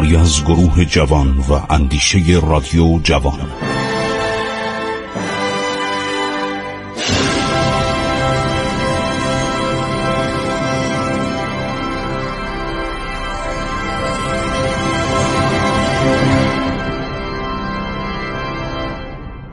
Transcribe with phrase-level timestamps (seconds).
[0.00, 3.38] کاری از گروه جوان و اندیشه رادیو جوان.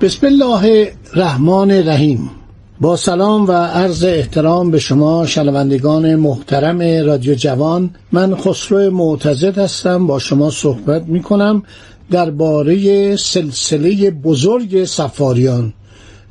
[0.01, 2.36] بسم الله الرحمن الرحیم.
[2.81, 7.89] با سلام و عرض احترام به شما شنوندگان محترم رادیو جوان.
[8.11, 10.07] من خسرو معتزد هستم.
[10.07, 11.63] با شما صحبت می کنم
[12.11, 15.73] درباره سلسله بزرگ سفاریان.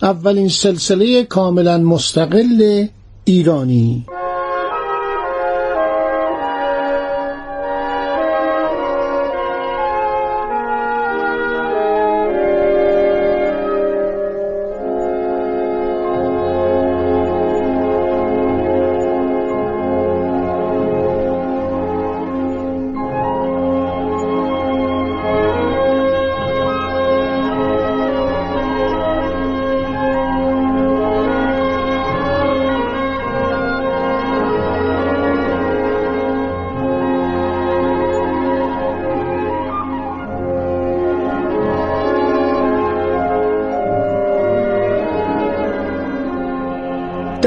[0.02, 2.86] اولین سلسله کاملا مستقل
[3.24, 4.06] ایرانی.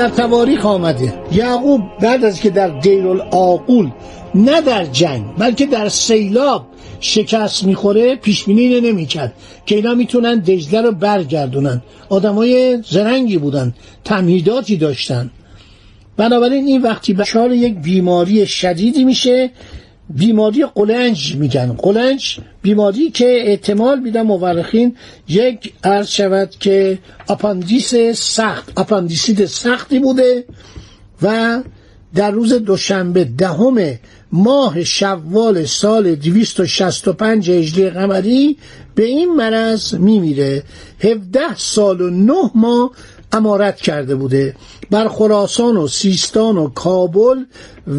[0.09, 1.13] در تواریخ آمده.
[1.31, 3.89] یعقوب بعد از که در دیر العاقول
[4.35, 6.65] نه در جنگ بلکه در سیلاب
[6.99, 9.33] شکست می‌خوره پیش بینی نمی‌کرد
[9.65, 11.81] که اینا می‌تونن دجله رو برگردونن.
[12.09, 13.73] آدمای زرنگی بودن
[14.03, 15.31] تمهیداتی داشتن.
[16.17, 19.49] بنابراین این وقتی بشار یک بیماری شدیدی میشه
[20.09, 21.73] بیماری قلنج میگن.
[21.77, 24.95] قلنج بیماری که احتمال میدن مورخین
[25.27, 26.97] یک عرض شود که
[27.29, 30.45] اپاندیس سخت اپاندیسیت سختی بوده
[31.21, 31.59] و
[32.15, 33.99] در روز دوشنبه دهم
[34.31, 38.57] ماه شوال سال 265 هجری قمری
[38.95, 40.63] به این مرض میمیره.
[41.03, 42.91] 17 سال و 9 ماه
[43.31, 44.55] امارت کرده بوده.
[44.91, 47.45] بر خراسان و سیستان و کابل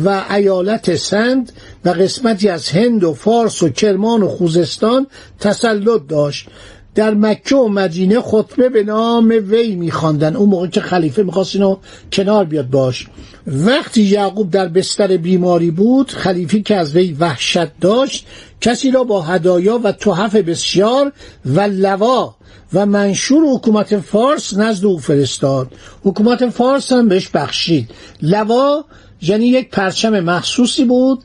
[0.04, 1.52] و ایالت سند
[1.84, 5.06] و قسمتی از هند و فارس و کرمان و خوزستان
[5.40, 6.48] تسلط داشت.
[6.94, 10.36] در مکه و مدینه خطبه به نام وی میخواندن.
[10.36, 11.76] اون موقع که خلیفه می‌خواست اینو
[12.12, 13.06] کنار بیاد باش.
[13.46, 18.26] وقتی یعقوب در بستر بیماری بود خلیفه که از وی وحشت داشت
[18.60, 21.12] کسی را با هدایا و تحف بسیار
[21.46, 22.34] و لوا
[22.72, 25.68] و منشور حکومت فارس نزد او فرستاد.
[26.04, 27.90] حکومت فارس هم بهش بخشید.
[28.22, 28.84] لوا
[29.22, 31.22] یعنی یک پرچم مخصوصی بود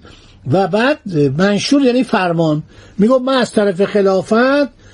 [0.52, 1.00] و بعد
[1.38, 2.64] منشور یعنی فرمان.
[2.97, 4.84] میگو من از طرف خلافت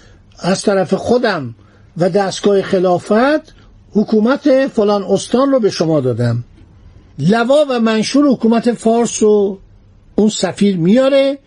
[0.41, 1.55] از طرف خودم
[1.97, 3.53] و دستگاه خلافت
[3.93, 6.43] حکومت فلان استان رو به شما دادم.
[7.19, 9.59] لوا و منشور حکومت فارس رو
[10.15, 11.37] اون سفیر میاره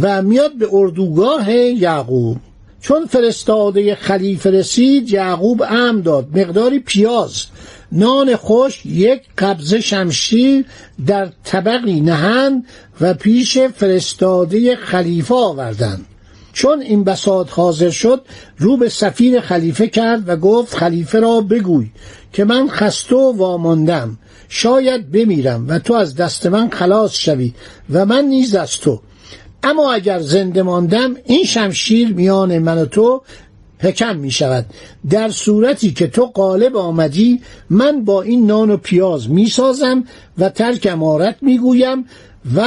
[0.00, 2.36] و میاد به اردوگاه یعقوب.
[2.80, 6.38] چون فرستاده خلیفه رسید یعقوب ام داد.
[6.38, 7.44] مقداری پیاز
[7.92, 10.64] نان خوش یک قبضه شمشیر
[11.06, 12.64] در طبقی نهند
[13.00, 16.06] و پیش فرستاده خلیفه آوردند.
[16.54, 18.22] چون این بساط حاضر شد
[18.58, 21.90] رو به سفیر خلیفه کرد و گفت خلیفه را بگوی
[22.32, 24.18] که من خسته و واماندم.
[24.48, 27.52] شاید بمیرم و تو از دست من خلاص شوی
[27.90, 29.00] و من نیز از تو.
[29.62, 33.22] اما اگر زنده ماندم این شمشیر میان من و تو
[33.78, 34.66] حکم می شود
[35.10, 40.04] در صورتی که تو غالب آمدی من با این نان و پیاز می سازم
[40.38, 42.04] و ترک امارت می گویم
[42.56, 42.62] و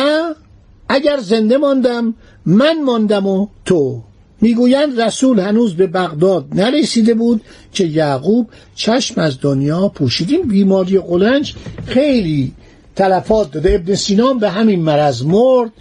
[0.90, 2.14] اگر زنده ماندم
[2.46, 4.02] من ماندم و تو.
[4.42, 7.42] می‌گویند رسول هنوز به بغداد نرسیده بود
[7.74, 10.32] که یعقوب چشم از دنیا پوشید.
[10.32, 11.56] این بیماری قولنج
[11.86, 12.52] خیلی
[12.96, 13.76] تلفات داده.
[13.76, 15.72] ابن سینا به همین مرض مرد.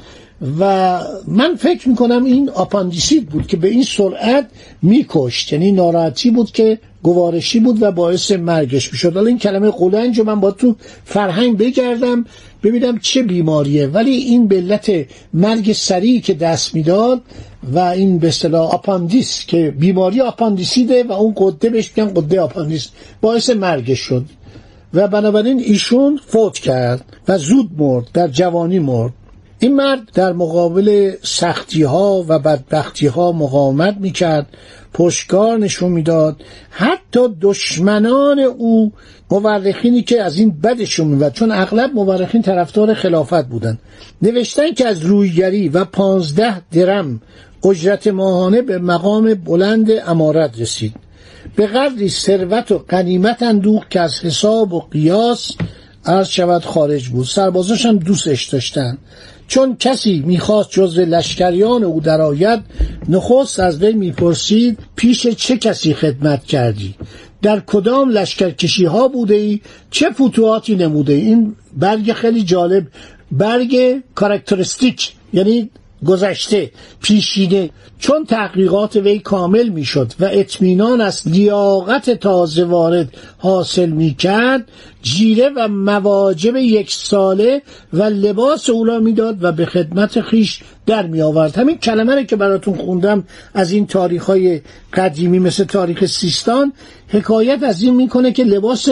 [0.61, 4.49] و من فکر می‌کنم این آپاندیسیت بود که به این سرعت
[4.83, 5.53] میکشت.
[5.53, 9.15] یعنی ناراحتی بود که گوارشی بود و باعث مرگش می‌شد.
[9.15, 12.25] حالا این کلمه قولنج من باید تو فرهنگ بگردم
[12.63, 13.87] ببینم چه بیماریه.
[13.87, 14.93] ولی این به علت
[15.35, 17.23] مرگ سریع که دست می‌داد
[17.73, 22.89] و این به اصطلاح آپاندیس که بیماری آپاندیسیته و اون غده بهش میگن غده آپاندیس
[23.21, 24.25] باعث مرگش شد.
[24.95, 29.13] و بنابراین ایشون فوت کرد و زود مرد در جوانی مرد.
[29.59, 34.47] این مرد در مقابل سختی ها و بدبختی ها مقاومت می‌کرد
[34.95, 36.37] پشتکار نشون می‌داد.
[36.71, 38.93] حتی دشمنان او
[39.31, 43.79] مورخینی که از این بدشون میومد چون اغلب مورخین طرفدار خلافت بودن
[44.23, 47.21] نوشتن که از رویگری و پانزده درم
[47.65, 50.95] اجرت ماهانه به مقام بلند امارت رسید.
[51.57, 55.53] به قدری ثروت و قنیمت اندوخت که از حساب و قیاس
[56.05, 57.27] عرض شود خارج بود.
[57.27, 58.99] سربازاش هم دوستش داشتن.
[59.49, 62.61] چون کسی می‌خواست جزو لشکریان او درآید
[63.09, 66.95] نخست از وی می‌پرسید پیش چه کسی خدمت کردی؟
[67.43, 69.61] در کدام لشکرکشی ها بوده ای
[69.91, 72.87] چه فتوحاتی نموده ای این برگ خیلی جالب
[73.33, 75.71] برگ کارکترستیک یعنی
[76.05, 76.71] گذشته
[77.03, 77.71] پیشینه.
[77.99, 84.69] چون تحقیقات وی کامل می‌شد و اطمینان از لیاقت تازه وارد حاصل می‌کرد
[85.03, 87.63] جیره و مواجب یک ساله
[87.93, 92.37] و لباس اولا می‌داد و به خدمت خیش در می آورد همین کلمه رو که
[92.37, 94.61] براتون خوندم از این تاریخ های
[94.93, 96.73] قدیمی مثل تاریخ سیستان
[97.09, 98.89] حکایت از این می‌کنه که لباس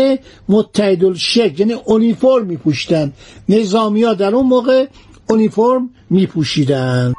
[0.49, 3.13] متحدل شک یعنی اونیفرم میپوشتن.
[3.49, 4.87] نظامی ها در اون موقع
[5.29, 7.15] اونیفرم می پوشیدن.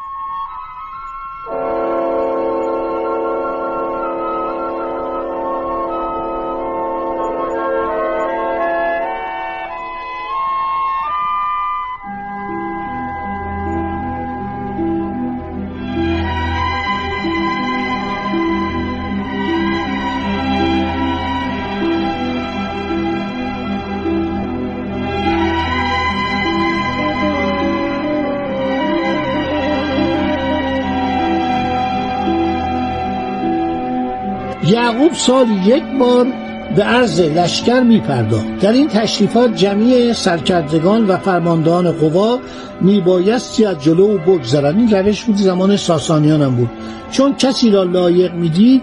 [34.67, 36.27] یعقوب سال یک بار
[36.75, 42.39] به عرض لشکر می پرداخت در این تشریفات جمعی سرکردگان و فرماندهان قوا
[42.81, 46.69] می بایستی از جلو بگذرند این روش بود زمان ساسانیان هم بود.
[47.11, 48.81] چون کسی را لایق می‌دید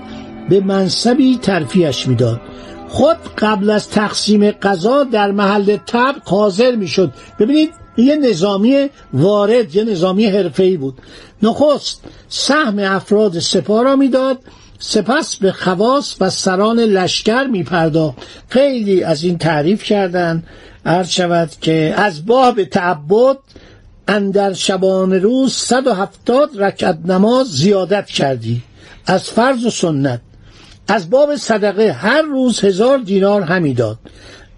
[0.48, 2.40] به منصبی ترفیعش می‌داد.
[2.88, 7.12] خود قبل از تقسیم قضا در محل تب حاضر می‌شد.
[7.38, 10.94] ببینید یه نظامی وارد یه نظامی حرفه‌ای بود.
[11.42, 14.38] نخست سهم افراد سپاه را می‌داد.
[14.84, 18.18] سپس به خواص و سران لشکر می پرداخت
[18.48, 20.42] خیلی از این تعریف کردن
[20.86, 23.36] عرض شود که از باب تعبد
[24.08, 28.62] اندر شبان روز 170 رکعت نماز زیادت کردی.
[29.06, 30.20] از فرض و سنت.
[30.88, 33.98] از باب صدقه هر روز هزار دینار همی داد.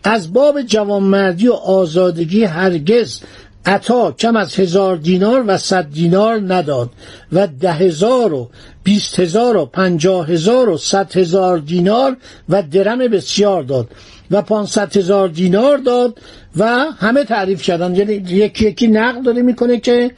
[0.04, 3.20] از باب جوانمردی و آزادگی هرگز
[3.66, 6.90] عطا کم از هزار دینار و صد دینار نداد
[7.32, 8.50] و ده هزار و
[8.84, 12.16] بیست هزار و پنجاه هزار و صد هزار دینار
[12.48, 13.88] و درم بسیار داد
[14.30, 16.20] و پانصد هزار دینار داد
[16.56, 17.94] و همه تعریف کردن.
[17.94, 20.10] یعنی یکی یکی نقل داره می‌کنه که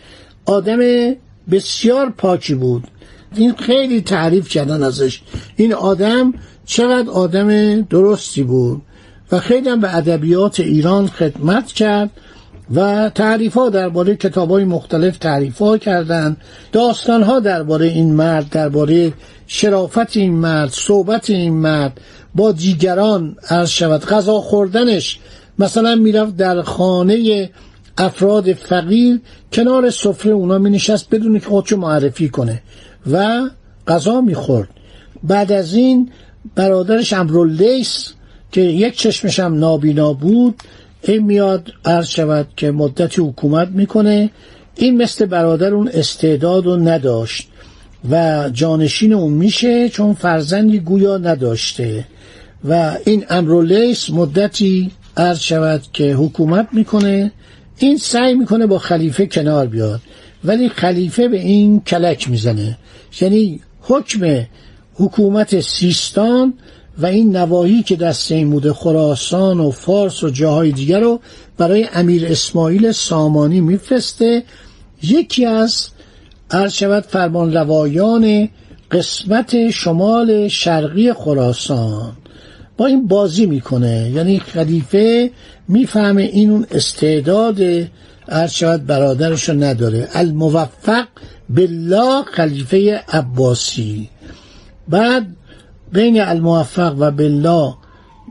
[0.44, 0.80] آدم
[1.50, 2.84] بسیار پاکی بود.
[3.36, 5.20] این خیلی تعریف کردن ازش.
[5.56, 6.34] این آدم
[6.66, 8.82] چقدر آدم درستی بود
[9.32, 12.10] و خیلی هم به ادبیات ایران خدمت کرد.
[12.74, 16.36] و تعریف ها درباره کتاب های مختلف تعریف ها کردن
[16.72, 19.12] داستان ها درباره این مرد درباره
[19.46, 22.00] شرافت این مرد صحبت این مرد
[22.34, 24.04] با دیگران عرض شود.
[24.04, 25.18] غذا خوردنش
[25.58, 27.50] مثلا می‌رفت در خانه
[27.98, 29.20] افراد فقیر
[29.52, 32.62] کنار سفره اونا می نشست بدون که خودشو معرفی کنه
[33.12, 33.40] و
[33.88, 34.68] غذا می‌خورد.
[35.22, 36.10] بعد از این
[36.54, 38.12] برادرش امرولیس
[38.52, 40.54] که یک چشمش هم نابینا بود
[41.12, 44.30] این میاد عرض شود که مدتی حکومت می‌کنه.
[44.76, 47.48] این مثل برادر اون استعداد رو نداشت
[48.10, 52.04] و جانشین اون میشه چون فرزندی گویا نداشته.
[52.68, 57.32] و این امرولیس مدتی عرض شود که حکومت می‌کنه.
[57.78, 60.00] این سعی می‌کنه با خلیفه کنار بیاد.
[60.44, 62.78] ولی خلیفه به این کلک می‌زنه.
[63.20, 64.46] یعنی حکم
[64.94, 66.54] حکومت سیستان
[66.98, 71.20] و این نواحی که دست این خراسان و فارس و جاهای دیگر رو
[71.58, 74.42] برای امیر اسماعیل سامانی میفرسته
[75.02, 75.88] یکی از
[76.50, 78.48] عرض شود فرمان روایان
[78.90, 82.12] قسمت شمال شرقی خراسان.
[82.76, 85.30] با این بازی می‌کنه یعنی خلیفه
[85.68, 87.60] می‌فهمه این اون استعداد
[88.28, 90.08] عرض شود برادرشو نداره.
[90.12, 91.06] الموفق
[91.48, 94.08] بالله خلیفه عباسی.
[94.88, 95.26] بعد
[95.92, 97.74] بین الموفق و بالله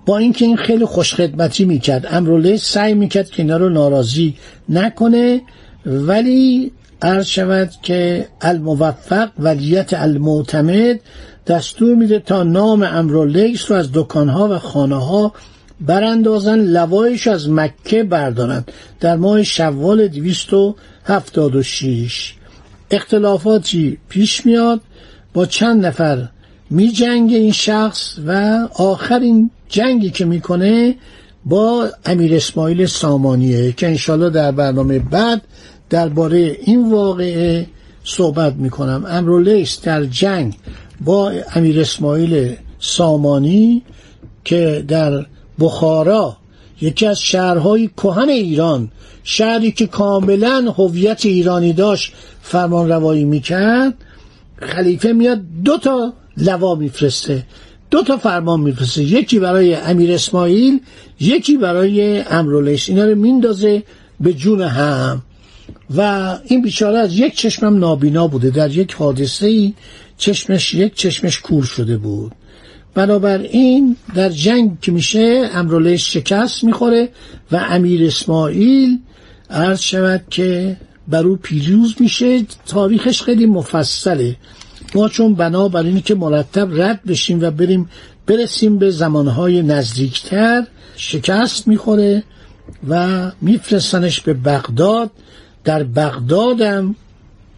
[0.06, 2.08] با اینکه این خیلی خوشخدمتی می‌کرد.
[2.10, 4.36] امروله سعی می‌کرد که اینا رو ناراضی
[4.70, 5.42] نکنه
[5.86, 6.72] ولی
[7.02, 11.00] عرض شود که الموفق ولیت المعتمد
[11.48, 15.34] دستور میده تا نام امرولیس رو از دکانها و خانه ها
[15.82, 18.66] براندازن لوایش از مکه بردارن.
[19.00, 22.34] در ماه شوال 276
[22.92, 24.82] اختلافاتی پیش میاد
[25.34, 26.28] با چند نفر
[26.70, 30.96] می جنگ این شخص و آخرین جنگی که می‌کنه
[31.46, 35.42] با امیر اسماعیل سامانیه که انشالله در برنامه بعد
[35.90, 37.68] درباره این واقعه
[38.04, 40.56] صحبت می‌کنم امرولیس در جنگ
[41.02, 43.82] با امیر اسماعیل سامانی
[44.46, 45.26] که در
[45.60, 46.38] بخارا
[46.82, 48.92] یکی از شهرهای کهن ایران
[49.24, 53.94] شهری که کاملا هویت ایرانی داشت فرمان روایی می‌کرد
[54.62, 57.44] خلیفه میاد دو تا لوا میفرسته.
[57.92, 59.04] دو تا فرمان میفرسته.
[59.04, 60.80] یکی برای امیر اسماعیل
[61.20, 63.84] یکی برای امرولیس اینا رو میندازه
[64.20, 65.22] به جون هم.
[65.96, 68.50] و این بیچاره از یک چشمم نابینا بوده.
[68.50, 69.74] در یک حادثه ای
[70.18, 72.32] چشمش یک چشمش کور شده بود.
[72.94, 77.10] بنابراین در جنگ که میشه امرولیس شکست می‌خوره
[77.52, 79.00] و امیر اسماعیل
[79.50, 80.78] عرض شود که
[81.08, 82.46] بر او پیروز میشه.
[82.68, 84.36] تاریخش خیلی مفصله.
[84.96, 87.90] ما چون بنا اینی که مرتب رد بشیم و بریم
[88.28, 90.64] برسیم به زمانهای نزدیکتر
[90.96, 92.24] شکست می‌خوره
[92.90, 95.12] و میفرستنش به بغداد.
[95.64, 96.96] در بغدادم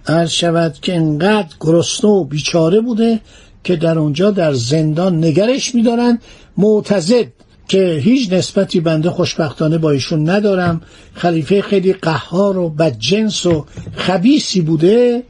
[0.07, 3.19] عرض شود که انقدر گرسنه و بیچاره بوده
[3.63, 6.19] که در اونجا در زندان نگرش میدارن.
[6.57, 7.27] معتزد
[7.67, 10.81] که هیچ نسبتی بنده خوشبختانه با ایشون ندارم.
[11.13, 15.23] خلیفه خیلی قهار و بدجنس و خبیسی بوده.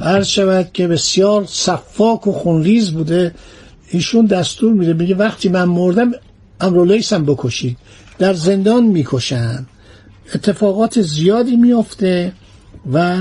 [0.00, 3.34] عرض شود که بسیار صفاک و خونریز بوده.
[3.90, 6.12] ایشون دستور میده میگه وقتی من مردم
[6.60, 7.76] امرولیسم بکشید.
[8.18, 9.66] در زندان می‌کشن.
[10.34, 12.32] اتفاقات زیادی میافته
[12.92, 13.18] و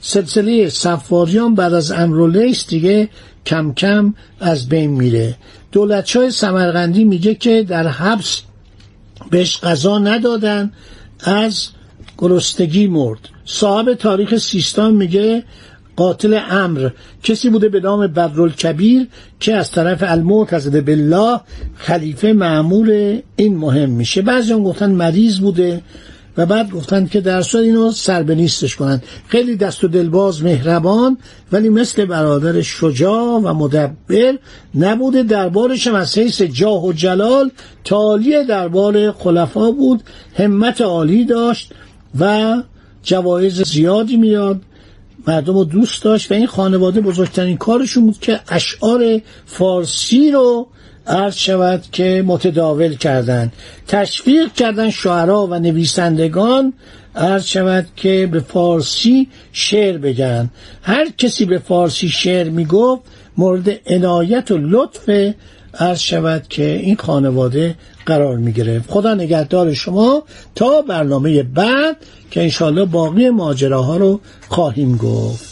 [0.00, 3.08] سلسله صفاریان بعد از امرولیس دیگه
[3.46, 5.34] کم کم از بین میره.
[5.72, 8.42] دولت های سمرقندی میگه که در حبس
[9.30, 10.72] بهش غذا ندادن
[11.20, 11.68] از
[12.18, 13.28] گرستگی مرد.
[13.44, 15.44] صاحب تاریخ سیستان میگه
[15.96, 16.90] قاتل امر
[17.22, 19.06] کسی بوده به نام بدرالکبیر
[19.40, 21.40] که از طرف المعتزد بالله
[21.74, 24.22] خلیفه معمول این مهم میشه.
[24.22, 25.82] بعضی گفتن مریض بوده.
[26.36, 30.42] و بعد گفتن که در صورت اینو سر به نیستش کنن خیلی دست و دلباز
[30.42, 31.18] مهربان
[31.52, 34.38] ولی مثل برادر شجاع و مدبر
[34.74, 37.50] نبوده دربارش هم از حیث جاه و جلال
[37.84, 40.02] تالی دربار خلفا بود.
[40.36, 41.72] همت عالی داشت
[42.20, 42.56] و
[43.02, 44.60] جوایز زیادی میاد.
[45.26, 50.66] مردم رو دوست داشت و این خانواده بزرگترین کارشون بود که اشعار فارسی رو
[51.06, 53.52] عرض شود که متداول کردند
[53.88, 56.72] تشویق کردن شعرا و نویسندگان
[57.16, 60.50] عرض شود که به فارسی شعر بگن.
[60.82, 63.02] هر کسی به فارسی شعر می‌گفت
[63.36, 65.34] مورد عنایت و لطف
[65.74, 67.74] عرض شود که این خانواده
[68.06, 68.90] قرار می‌گرفت.
[68.90, 70.22] خدا نگهدار شما
[70.54, 71.96] تا برنامه بعد
[72.30, 75.51] که انشالله باقی ماجراها رو خواهیم گفت.